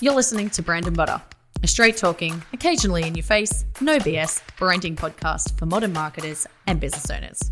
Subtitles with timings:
[0.00, 1.20] You're listening to Brand and Butter,
[1.60, 6.78] a straight talking, occasionally in your face, no BS branding podcast for modern marketers and
[6.78, 7.50] business owners.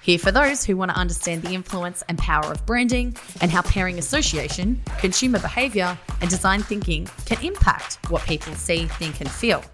[0.00, 3.62] Here for those who want to understand the influence and power of branding and how
[3.62, 9.64] pairing association, consumer behavior, and design thinking can impact what people see, think, and feel.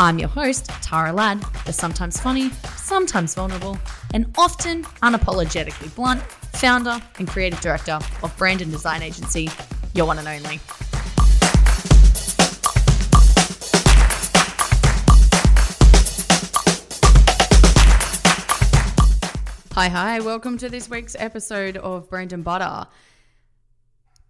[0.00, 3.78] I'm your host, Tara Ladd, the sometimes funny, sometimes vulnerable,
[4.12, 9.48] and often unapologetically blunt founder and creative director of brand and design agency,
[9.94, 10.58] Your One and Only.
[19.78, 22.86] Hi, hi, welcome to this week's episode of Brand and Butter.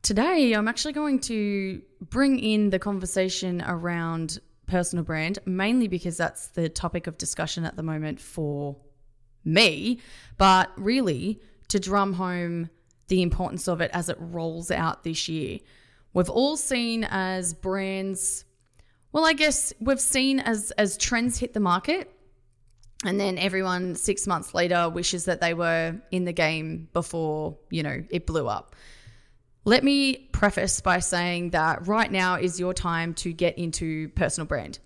[0.02, 6.48] Today, I'm actually going to bring in the conversation around personal brand, mainly because that's
[6.48, 8.74] the topic of discussion at the moment for
[9.44, 10.00] me,
[10.36, 12.68] but really to drum home
[13.06, 15.60] the importance of it as it rolls out this year.
[16.12, 18.44] We've all seen as brands,
[19.12, 22.15] well, I guess we've seen as as trends hit the market,
[23.06, 27.82] and then everyone six months later wishes that they were in the game before you
[27.82, 28.74] know it blew up.
[29.64, 34.46] Let me preface by saying that right now is your time to get into personal
[34.46, 34.78] brand.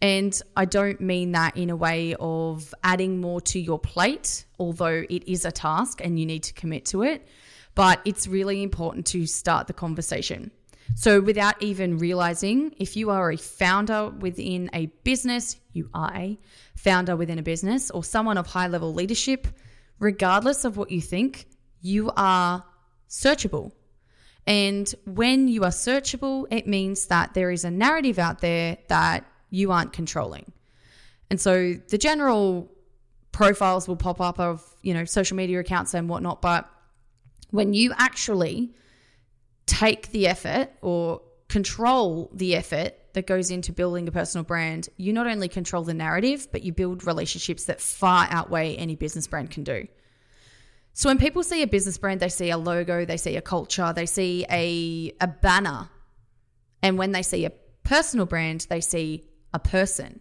[0.00, 5.04] And I don't mean that in a way of adding more to your plate, although
[5.08, 7.26] it is a task and you need to commit to it.
[7.74, 10.50] But it's really important to start the conversation.
[10.94, 16.38] So, without even realizing, if you are a founder within a business, you are a
[16.76, 19.46] founder within a business or someone of high level leadership,
[19.98, 21.46] regardless of what you think,
[21.80, 22.64] you are
[23.08, 23.72] searchable
[24.46, 29.24] and when you are searchable, it means that there is a narrative out there that
[29.50, 30.50] you aren't controlling.
[31.30, 32.70] And so the general
[33.30, 36.42] profiles will pop up of, you know, social media accounts and whatnot.
[36.42, 36.68] But
[37.50, 38.74] when you actually
[39.66, 45.12] take the effort or control the effort that goes into building a personal brand, you
[45.12, 49.50] not only control the narrative, but you build relationships that far outweigh any business brand
[49.50, 49.86] can do.
[50.94, 53.92] So when people see a business brand, they see a logo, they see a culture,
[53.94, 55.88] they see a, a banner.
[56.82, 57.52] And when they see a
[57.82, 59.24] personal brand, they see
[59.54, 60.20] a person.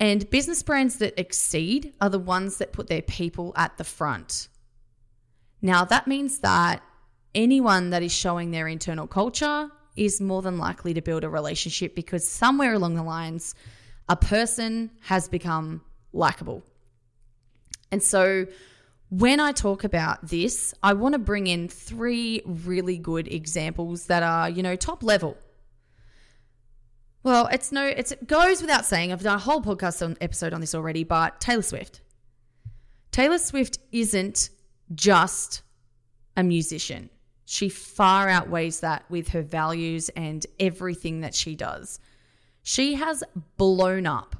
[0.00, 4.48] And business brands that exceed are the ones that put their people at the front.
[5.60, 6.82] Now, that means that
[7.34, 11.94] anyone that is showing their internal culture is more than likely to build a relationship
[11.94, 13.54] because somewhere along the lines,
[14.08, 16.62] a person has become likable.
[17.90, 18.46] And so,
[19.10, 24.22] when I talk about this, I want to bring in three really good examples that
[24.22, 25.36] are, you know, top level.
[27.22, 29.12] Well, it's no, it's, it goes without saying.
[29.12, 32.02] I've done a whole podcast on, episode on this already, but Taylor Swift.
[33.10, 34.50] Taylor Swift isn't
[34.94, 35.62] just
[36.36, 37.10] a musician.
[37.50, 41.98] She far outweighs that with her values and everything that she does.
[42.62, 43.24] She has
[43.56, 44.36] blown up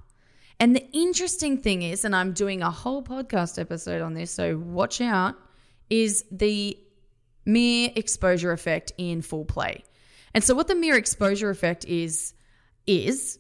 [0.61, 4.57] and the interesting thing is, and I'm doing a whole podcast episode on this, so
[4.57, 5.37] watch out,
[5.89, 6.77] is the
[7.45, 9.85] mere exposure effect in full play.
[10.35, 12.35] And so what the mere exposure effect is
[12.87, 13.39] is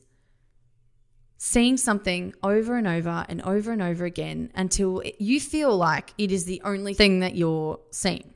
[1.38, 6.30] seeing something over and over and over and over again until you feel like it
[6.30, 8.32] is the only thing that you're seeing.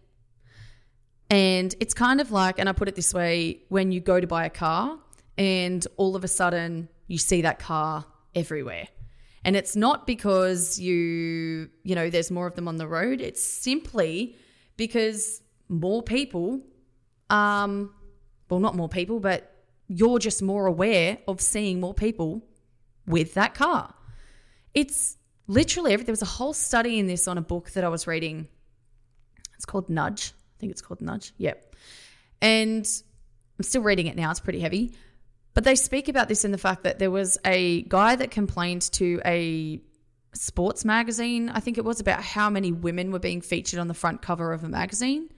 [1.33, 4.27] And it's kind of like, and I put it this way when you go to
[4.27, 4.99] buy a car
[5.39, 8.05] and all of a sudden you see that car
[8.35, 8.87] everywhere.
[9.43, 13.23] And it's not because you, you know, there's more of them on the road.
[13.23, 14.37] It's simply
[14.77, 15.41] because
[15.71, 16.61] more people,
[17.31, 17.95] um,
[18.51, 22.43] well, not more people, but you're just more aware of seeing more people
[23.07, 23.95] with that car.
[24.75, 25.17] It's
[25.47, 28.07] literally every, there was a whole study in this on a book that I was
[28.07, 28.49] reading.
[29.57, 30.35] It's called Nudge.
[30.63, 31.33] I think it's called Nudge.
[31.39, 31.75] Yep.
[32.41, 32.87] And
[33.59, 34.31] I'm still reading it now.
[34.31, 34.95] It's pretty heavy.
[35.55, 38.83] But they speak about this in the fact that there was a guy that complained
[38.93, 39.83] to a
[40.35, 43.95] sports magazine, I think it was, about how many women were being featured on the
[43.95, 45.31] front cover of a magazine.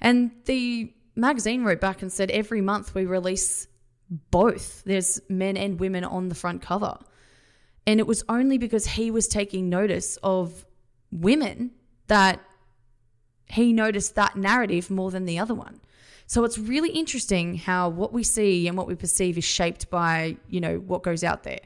[0.00, 3.68] And the magazine wrote back and said, every month we release
[4.08, 4.82] both.
[4.84, 6.98] There's men and women on the front cover.
[7.86, 10.64] And it was only because he was taking notice of
[11.12, 11.72] women
[12.06, 12.40] that
[13.46, 15.80] he noticed that narrative more than the other one.
[16.26, 20.36] So it's really interesting how what we see and what we perceive is shaped by,
[20.48, 21.60] you know, what goes out there.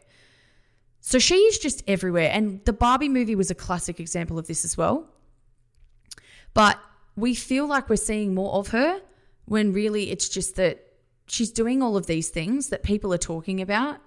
[1.01, 2.31] So she is just everywhere.
[2.31, 5.09] And the Barbie movie was a classic example of this as well.
[6.53, 6.79] But
[7.17, 9.01] we feel like we're seeing more of her
[9.47, 10.87] when really it's just that
[11.27, 13.99] she's doing all of these things that people are talking about.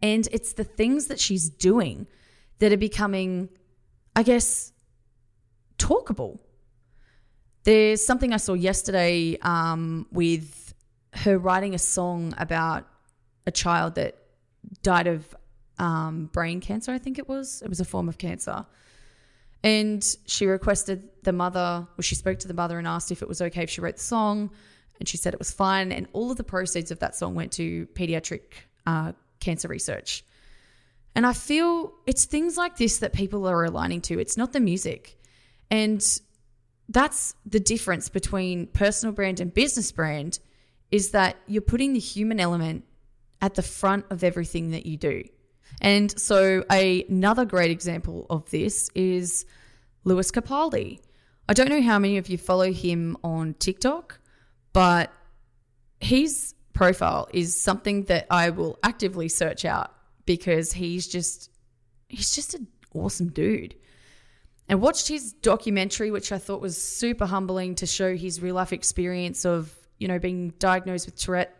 [0.00, 2.06] And it's the things that she's doing
[2.58, 3.50] that are becoming,
[4.16, 4.72] I guess,
[5.78, 6.38] talkable.
[7.64, 10.74] There's something I saw yesterday um, with
[11.12, 12.86] her writing a song about
[13.46, 14.16] a child that
[14.82, 15.34] died of
[15.78, 17.62] um, brain cancer, I think it was.
[17.62, 18.64] It was a form of cancer.
[19.62, 23.28] And she requested the mother, well, she spoke to the mother and asked if it
[23.28, 24.50] was okay if she wrote the song.
[24.98, 25.92] And she said it was fine.
[25.92, 28.42] And all of the proceeds of that song went to pediatric
[28.86, 30.24] uh, cancer research.
[31.14, 34.18] And I feel it's things like this that people are aligning to.
[34.18, 35.18] It's not the music.
[35.70, 36.02] And
[36.90, 40.40] that's the difference between personal brand and business brand
[40.90, 42.84] is that you're putting the human element
[43.40, 45.22] at the front of everything that you do.
[45.80, 49.46] And so a, another great example of this is
[50.04, 51.00] Lewis Capaldi.
[51.48, 54.18] I don't know how many of you follow him on TikTok,
[54.72, 55.12] but
[56.00, 59.94] his profile is something that I will actively search out
[60.26, 61.50] because he's just
[62.08, 63.76] he's just an awesome dude.
[64.70, 68.72] And watched his documentary, which I thought was super humbling to show his real life
[68.72, 71.56] experience of, you know, being diagnosed with Tourette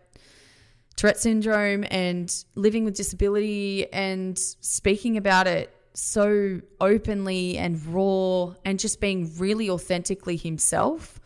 [0.94, 8.78] Tourette syndrome and living with disability and speaking about it so openly and raw and
[8.78, 11.18] just being really authentically himself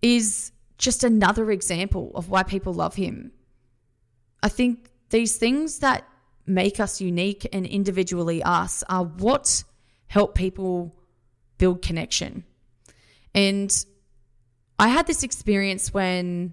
[0.00, 3.32] is just another example of why people love him.
[4.44, 6.06] I think these things that
[6.46, 9.64] make us unique and individually us are what
[10.08, 10.94] help people
[11.58, 12.44] build connection.
[13.34, 13.72] And
[14.78, 16.52] I had this experience when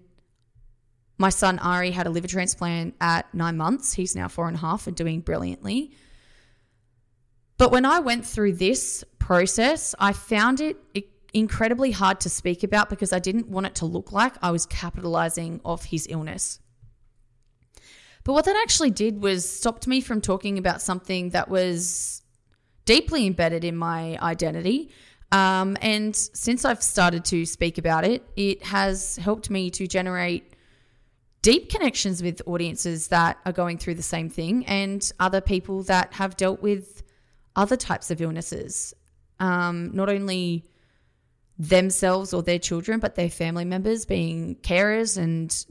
[1.17, 3.93] my son Ari had a liver transplant at nine months.
[3.93, 5.91] He's now four and a half and doing brilliantly.
[7.57, 10.77] But when I went through this process, I found it
[11.33, 14.65] incredibly hard to speak about because I didn't want it to look like I was
[14.65, 16.59] capitalizing off his illness.
[18.23, 22.23] But what that actually did was stopped me from talking about something that was
[22.85, 24.89] deeply embedded in my identity.
[25.31, 30.53] Um, and since I've started to speak about it, it has helped me to generate
[31.41, 36.13] deep connections with audiences that are going through the same thing and other people that
[36.13, 37.03] have dealt with
[37.55, 38.93] other types of illnesses.
[39.39, 40.65] Um, not only
[41.57, 45.65] themselves or their children, but their family members being carers and,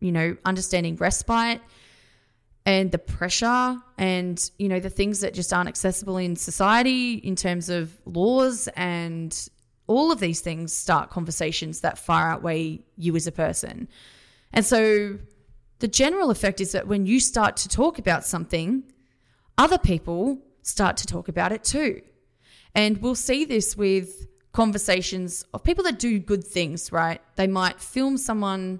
[0.00, 1.60] you know, understanding respite
[2.68, 7.34] and the pressure and, you know, the things that just aren't accessible in society in
[7.34, 9.48] terms of laws and
[9.86, 13.88] all of these things start conversations that far outweigh you as a person.
[14.52, 15.18] And so
[15.78, 18.82] the general effect is that when you start to talk about something,
[19.56, 22.02] other people start to talk about it too.
[22.74, 27.22] And we'll see this with conversations of people that do good things, right?
[27.36, 28.78] They might film someone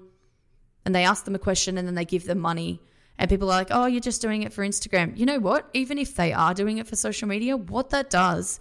[0.84, 2.82] and they ask them a question and then they give them money.
[3.18, 5.16] And people are like, oh, you're just doing it for Instagram.
[5.16, 5.68] You know what?
[5.74, 8.60] Even if they are doing it for social media, what that does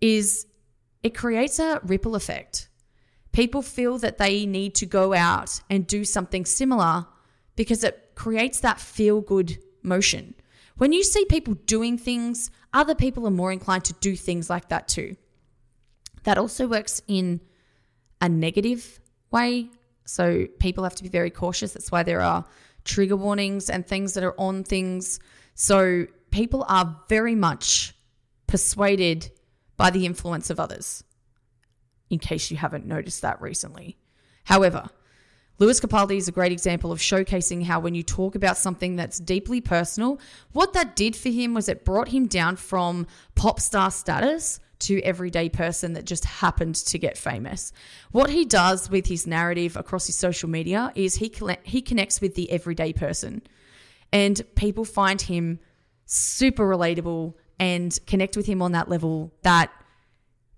[0.00, 0.46] is
[1.02, 2.68] it creates a ripple effect
[3.32, 7.06] people feel that they need to go out and do something similar
[7.56, 10.34] because it creates that feel good motion.
[10.76, 14.68] When you see people doing things, other people are more inclined to do things like
[14.70, 15.16] that too.
[16.24, 17.40] That also works in
[18.20, 19.00] a negative
[19.30, 19.70] way.
[20.04, 21.74] So people have to be very cautious.
[21.74, 22.44] That's why there are
[22.88, 25.20] trigger warnings and things that are on things.
[25.54, 27.94] So people are very much
[28.46, 29.30] persuaded
[29.76, 31.04] by the influence of others
[32.10, 33.96] in case you haven't noticed that recently.
[34.44, 34.88] However,
[35.58, 39.18] Lewis Capaldi is a great example of showcasing how when you talk about something that's
[39.18, 40.18] deeply personal,
[40.52, 45.00] what that did for him was it brought him down from pop star status to
[45.02, 47.72] everyday person that just happened to get famous.
[48.12, 51.32] What he does with his narrative across his social media is he
[51.64, 53.42] he connects with the everyday person.
[54.12, 55.60] And people find him
[56.06, 59.70] super relatable and connect with him on that level that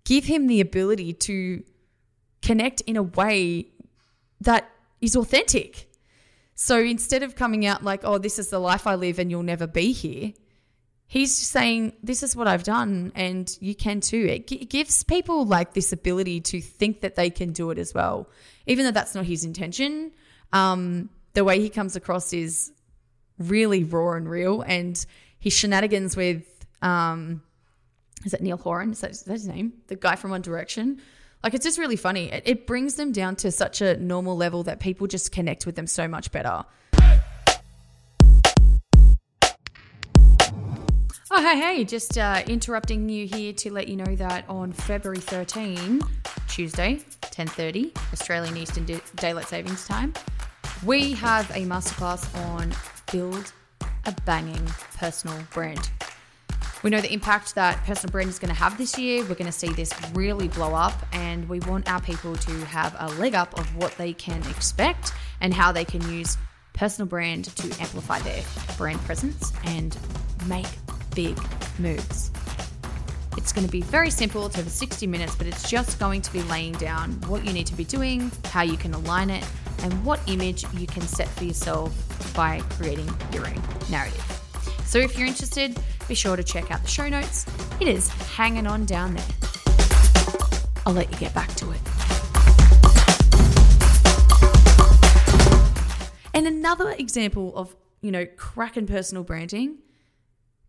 [0.04, 1.64] give him the ability to
[2.42, 3.68] connect in a way
[4.40, 5.88] that is authentic.
[6.54, 9.42] So instead of coming out like, oh, this is the life I live and you'll
[9.42, 10.32] never be here,
[11.10, 14.26] he's saying, this is what I've done and you can too.
[14.26, 17.92] It, g- gives people like this ability to think that they can do it as
[17.92, 18.28] well,
[18.66, 20.12] even though that's not his intention.
[20.52, 22.72] Um, the way he comes across is
[23.38, 25.04] really raw and real, and
[25.40, 26.46] his shenanigans with
[26.80, 27.42] um,
[28.24, 28.92] is that Niall Horan?
[28.92, 29.72] Is that, is that his name?
[29.88, 31.00] The guy from One Direction.
[31.42, 32.30] Like it's just really funny.
[32.30, 35.74] It, it brings them down to such a normal level that people just connect with
[35.74, 36.64] them so much better.
[41.40, 45.20] Oh, hey, hey, just uh, interrupting you here to let you know that on February
[45.20, 46.02] 13,
[46.48, 48.84] Tuesday, 10.30, Australian Eastern
[49.16, 50.12] Daylight Savings Time,
[50.84, 52.74] we have a masterclass on
[53.10, 53.54] build
[54.04, 54.66] a banging
[54.98, 55.90] personal brand.
[56.82, 59.22] We know the impact that personal brand is going to have this year.
[59.22, 62.94] We're going to see this really blow up, and we want our people to have
[62.98, 66.36] a leg up of what they can expect and how they can use
[66.74, 68.42] personal brand to amplify their
[68.76, 69.96] brand presence and
[70.46, 70.66] make
[71.14, 71.38] big
[71.78, 72.30] moves.
[73.36, 74.46] It's going to be very simple.
[74.46, 77.66] It's over 60 minutes, but it's just going to be laying down what you need
[77.68, 79.44] to be doing, how you can align it,
[79.82, 81.92] and what image you can set for yourself
[82.34, 84.24] by creating your own narrative.
[84.84, 87.46] So if you're interested, be sure to check out the show notes.
[87.80, 89.24] It is hanging on down there.
[90.84, 91.80] I'll let you get back to it.
[96.34, 99.78] And another example of, you know, cracking personal branding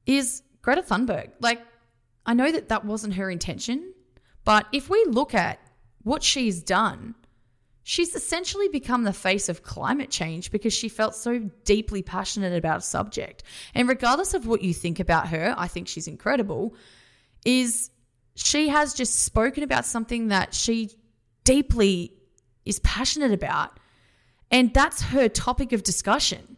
[0.06, 1.30] is Greta Thunberg.
[1.40, 1.62] Like,
[2.26, 3.94] I know that that wasn't her intention,
[4.44, 5.60] but if we look at
[6.04, 7.16] what she's done,
[7.84, 12.80] she's essentially become the face of climate change because she felt so deeply passionate about
[12.80, 13.44] a subject.
[13.74, 16.76] And regardless of what you think about her, I think she's incredible,
[17.46, 17.90] is
[18.36, 20.92] she has just spoken about something that she
[21.44, 22.14] deeply
[22.66, 23.80] is passionate about
[24.52, 26.58] and that's her topic of discussion.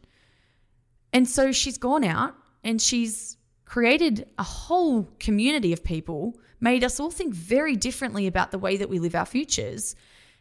[1.13, 6.99] And so she's gone out and she's created a whole community of people, made us
[6.99, 9.95] all think very differently about the way that we live our futures,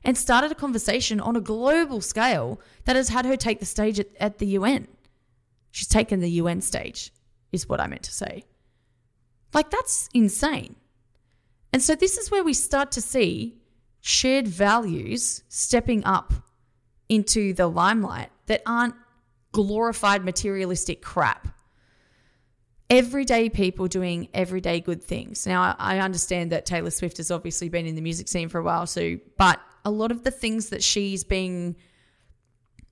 [0.04, 4.00] and started a conversation on a global scale that has had her take the stage
[4.00, 4.88] at, at the UN.
[5.70, 7.12] She's taken the UN stage,
[7.52, 8.44] is what I meant to say.
[9.54, 10.76] Like, that's insane.
[11.72, 13.62] And so, this is where we start to see
[14.00, 16.34] shared values stepping up
[17.08, 18.94] into the limelight that aren't
[19.52, 21.48] glorified materialistic crap.
[22.92, 25.46] Everyday people doing everyday good things.
[25.46, 28.62] Now, I understand that Taylor Swift has obviously been in the music scene for a
[28.62, 31.76] while, so, but a lot of the things that she's being,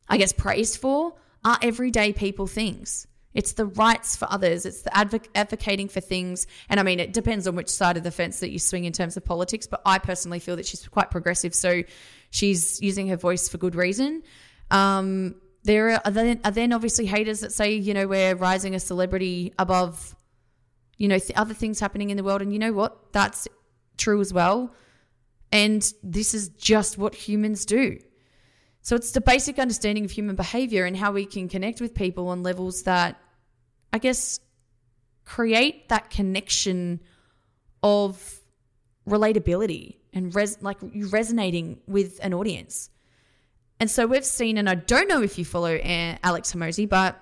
[0.08, 3.06] I guess, praised for are everyday people things.
[3.34, 4.64] It's the rights for others.
[4.64, 6.46] It's the advoc- advocating for things.
[6.70, 8.94] And I mean, it depends on which side of the fence that you swing in
[8.94, 9.66] terms of politics.
[9.66, 11.54] But I personally feel that she's quite progressive.
[11.54, 11.82] So
[12.30, 14.22] she's using her voice for good reason.
[14.70, 18.80] Um, there are then, are then obviously haters that say, you know, we're rising a
[18.80, 20.16] celebrity above,
[20.96, 22.42] you know, th- other things happening in the world.
[22.42, 23.12] And you know what?
[23.12, 23.46] That's
[23.98, 24.74] true as well.
[25.52, 27.98] And this is just what humans do.
[28.82, 32.28] So it's the basic understanding of human behavior and how we can connect with people
[32.28, 33.20] on levels that,
[33.92, 34.40] I guess,
[35.26, 37.00] create that connection
[37.82, 38.40] of
[39.06, 42.88] relatability and res- like resonating with an audience.
[43.80, 47.20] And so we've seen, and I don't know if you follow Alex Hormozi, but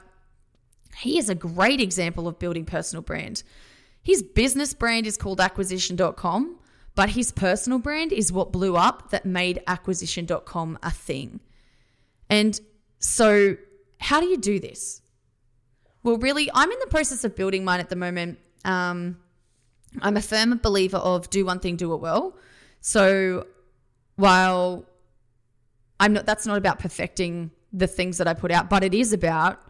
[0.98, 3.44] he is a great example of building personal brand.
[4.02, 6.58] His business brand is called acquisition.com,
[6.96, 11.38] but his personal brand is what blew up that made acquisition.com a thing.
[12.28, 12.60] And
[12.98, 13.56] so,
[14.00, 15.00] how do you do this?
[16.02, 18.38] Well, really, I'm in the process of building mine at the moment.
[18.64, 19.18] Um,
[20.02, 22.36] I'm a firm believer of do one thing, do it well.
[22.80, 23.46] So,
[24.16, 24.86] while
[26.00, 29.12] I'm not, that's not about perfecting the things that I put out, but it is
[29.12, 29.60] about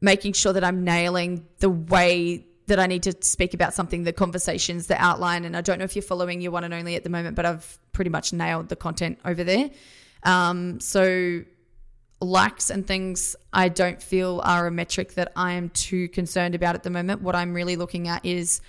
[0.00, 4.12] making sure that I'm nailing the way that I need to speak about something, the
[4.12, 5.44] conversations, the outline.
[5.44, 7.46] And I don't know if you're following your one and only at the moment, but
[7.46, 9.70] I've pretty much nailed the content over there.
[10.24, 11.42] Um, so
[12.20, 16.74] likes and things I don't feel are a metric that I am too concerned about
[16.74, 17.22] at the moment.
[17.22, 18.60] What I'm really looking at is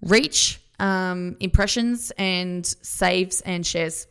[0.00, 4.06] reach, um, impressions, and saves and shares.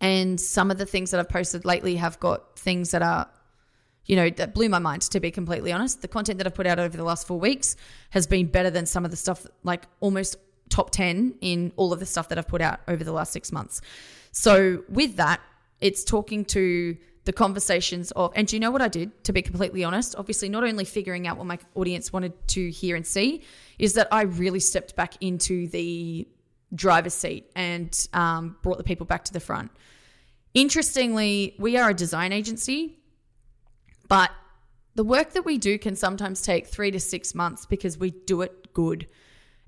[0.00, 3.28] And some of the things that I've posted lately have got things that are,
[4.04, 6.02] you know, that blew my mind, to be completely honest.
[6.02, 7.76] The content that I've put out over the last four weeks
[8.10, 10.36] has been better than some of the stuff, like almost
[10.68, 13.52] top 10 in all of the stuff that I've put out over the last six
[13.52, 13.80] months.
[14.32, 15.40] So, with that,
[15.80, 19.42] it's talking to the conversations of, and do you know what I did, to be
[19.42, 20.14] completely honest?
[20.16, 23.42] Obviously, not only figuring out what my audience wanted to hear and see,
[23.78, 26.28] is that I really stepped back into the
[26.74, 29.70] driver's seat and um, brought the people back to the front.
[30.54, 32.98] Interestingly, we are a design agency,
[34.08, 34.30] but
[34.94, 38.42] the work that we do can sometimes take three to six months because we do
[38.42, 39.06] it good.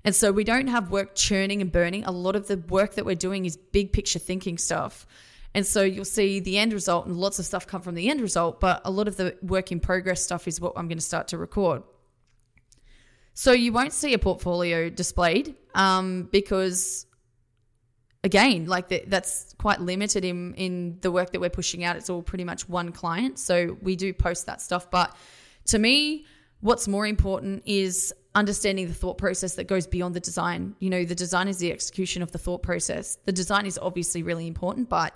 [0.03, 2.05] And so we don't have work churning and burning.
[2.05, 5.05] A lot of the work that we're doing is big picture thinking stuff.
[5.53, 8.21] And so you'll see the end result and lots of stuff come from the end
[8.21, 11.03] result, but a lot of the work in progress stuff is what I'm going to
[11.03, 11.83] start to record.
[13.39, 17.05] So you won't see a portfolio displayed um, because,
[18.21, 21.95] again, like the, that's quite limited in in the work that we're pushing out.
[21.95, 24.91] It's all pretty much one client, so we do post that stuff.
[24.91, 25.15] But
[25.67, 26.25] to me,
[26.59, 30.75] what's more important is understanding the thought process that goes beyond the design.
[30.79, 33.19] You know, the design is the execution of the thought process.
[33.23, 35.15] The design is obviously really important, but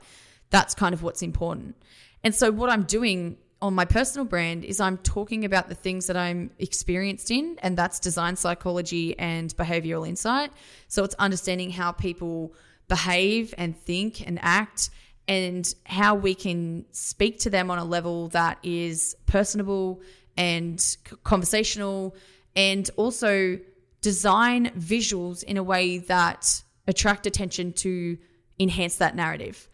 [0.50, 1.76] that's kind of what's important.
[2.24, 6.08] And so, what I'm doing on my personal brand is I'm talking about the things
[6.08, 10.52] that I'm experienced in, and that's design psychology and behavioral insight.
[10.90, 12.54] So it's understanding how people
[12.90, 14.90] behave and think and act
[15.30, 20.02] and how we can speak to them on a level that is personable
[20.36, 22.18] and conversational
[22.58, 23.58] and also
[24.02, 28.18] design visuals in a way that attract attention to
[28.60, 29.70] enhance that narrative.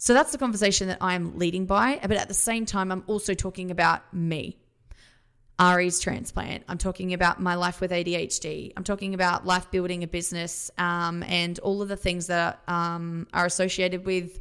[0.00, 2.00] So that's the conversation that I'm leading by.
[2.00, 4.56] But at the same time, I'm also talking about me.
[5.58, 6.64] Ari's transplant.
[6.68, 8.72] I'm talking about my life with ADHD.
[8.78, 13.26] I'm talking about life building a business um, and all of the things that um,
[13.34, 14.40] are associated with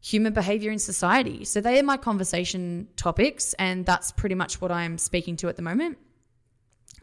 [0.00, 1.44] human behavior in society.
[1.44, 5.56] So they are my conversation topics, and that's pretty much what I'm speaking to at
[5.56, 5.98] the moment.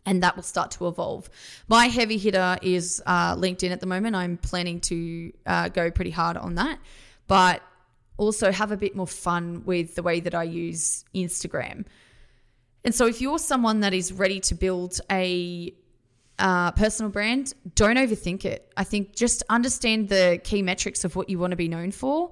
[0.05, 1.29] And that will start to evolve.
[1.67, 4.15] My heavy hitter is uh, LinkedIn at the moment.
[4.15, 6.79] I'm planning to uh, go pretty hard on that,
[7.27, 7.61] but
[8.17, 11.85] also have a bit more fun with the way that I use Instagram.
[12.85, 15.73] And so, if you're someone that is ready to build a
[16.39, 18.71] uh, personal brand, don't overthink it.
[18.75, 22.31] I think just understand the key metrics of what you want to be known for.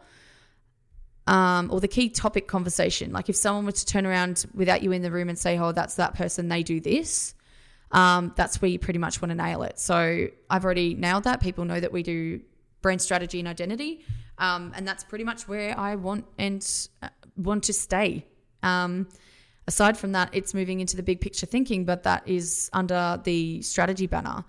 [1.28, 3.14] Um, or the key topic conversation.
[3.14, 5.72] Like if someone were to turn around without you in the room and say, "Oh,
[5.72, 6.50] that's that person.
[6.50, 7.36] They do this,"
[7.92, 9.80] um, that's where you pretty much want to nail it.
[9.80, 11.40] So I've already nailed that.
[11.40, 12.42] People know that we do
[12.82, 14.04] brand strategy and identity,
[14.38, 16.66] um, and that's pretty much where I want and
[17.02, 18.26] uh, want to stay.
[18.64, 19.08] Um,
[19.68, 23.62] aside from that, it's moving into the big picture thinking, but that is under the
[23.62, 24.44] strategy banner.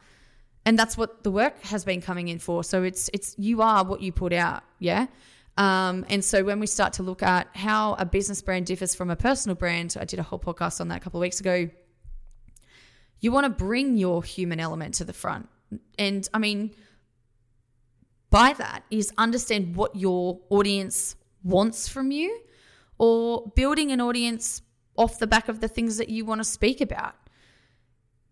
[0.65, 2.63] And that's what the work has been coming in for.
[2.63, 5.07] So it's it's you are what you put out, yeah.
[5.59, 9.11] Um, and so when we start to look at how a business brand differs from
[9.11, 11.69] a personal brand, I did a whole podcast on that a couple of weeks ago.
[13.21, 15.49] You want to bring your human element to the front.
[15.99, 16.75] And I mean,
[18.33, 22.41] by that is understand what your audience wants from you
[22.99, 24.63] or building an audience
[24.97, 27.15] off the back of the things that you want to speak about.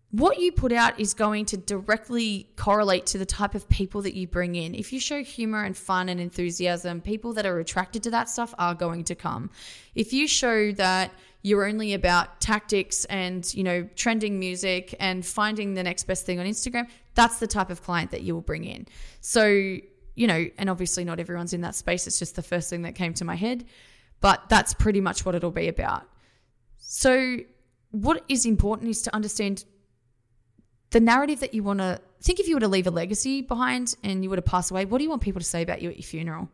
[0.09, 4.15] What you put out is going to directly correlate to the type of people that
[4.15, 4.73] you bring in.
[4.73, 8.53] If you show humor and fun and enthusiasm, people that are attracted to that stuff
[8.57, 9.51] are going to come.
[9.93, 15.75] If you show that you're only about tactics and, you know, trending music and finding
[15.75, 18.65] the next best thing on Instagram, that's the type of client that you will bring
[18.65, 18.87] in.
[19.21, 19.77] So
[20.15, 22.07] you know, and obviously not everyone's in that space.
[22.07, 23.65] It's just the first thing that came to my head.
[24.19, 26.03] But that's pretty much what it'll be about.
[26.77, 27.37] So,
[27.91, 29.65] what is important is to understand
[30.91, 33.95] the narrative that you want to think if you were to leave a legacy behind
[34.03, 35.89] and you were to pass away, what do you want people to say about you
[35.89, 36.49] at your funeral?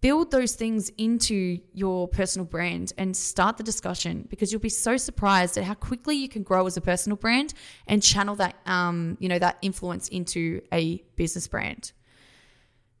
[0.00, 4.96] Build those things into your personal brand and start the discussion because you'll be so
[4.98, 7.54] surprised at how quickly you can grow as a personal brand
[7.86, 11.92] and channel that, um, you know, that influence into a business brand.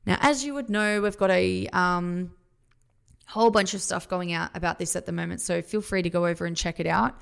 [0.06, 2.32] Now, as you would know, we've got a um,
[3.26, 6.10] whole bunch of stuff going out about this at the moment, so feel free to
[6.10, 7.16] go over and check it out.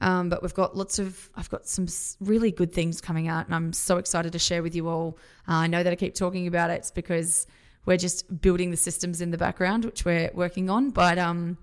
[0.00, 1.86] Um, but we've got lots of, I've got some
[2.20, 5.16] really good things coming out, and I'm so excited to share with you all.
[5.48, 7.46] Uh, I know that I keep talking about it, because
[7.86, 10.90] we're just building the systems in the background, which we're working on.
[10.90, 11.56] But um,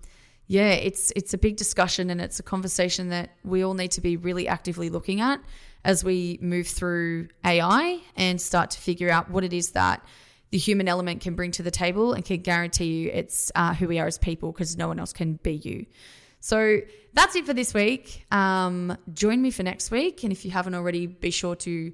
[0.48, 4.02] yeah, it's it's a big discussion, and it's a conversation that we all need to
[4.02, 5.40] be really actively looking at
[5.86, 10.04] as we move through AI and start to figure out what it is that
[10.54, 13.88] the human element can bring to the table and can guarantee you it's uh, who
[13.88, 15.88] we are as people because no one else can be you.
[16.42, 18.24] So that's it for this week.
[18.30, 20.24] Um, join me for next week.
[20.24, 21.92] And if you haven't already, be sure to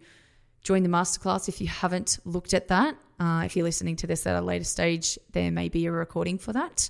[0.62, 2.98] join the masterclass if you haven't looked at that.
[3.18, 6.38] Uh, if you're listening to this at a later stage, there may be a recording
[6.38, 6.90] for that.